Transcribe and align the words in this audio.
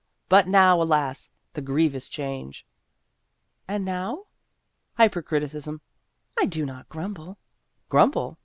But 0.29 0.47
now, 0.47 0.81
alas! 0.81 1.31
the 1.53 1.61
grievous 1.61 2.09
change!" 2.09 2.65
"And 3.67 3.85
now?"" 3.85 4.23
Hypercriticism."" 4.97 5.79
I 6.41 6.45
do 6.47 6.65
not 6.65 6.89
grumble."" 6.89 7.37
Grumble 7.87 8.39